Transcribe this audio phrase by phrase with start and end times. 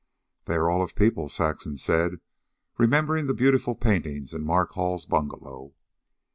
[0.45, 2.13] "They are all of people," Saxon said,
[2.79, 5.75] remembering the beautiful paintings in Mark Hall's bungalow.